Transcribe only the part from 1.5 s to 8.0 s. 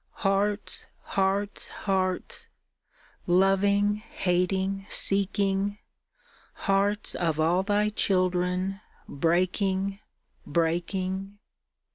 hearts, loving, hating, seeking. Hearts of all Thy